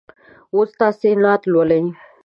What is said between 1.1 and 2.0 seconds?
نعت لولئ.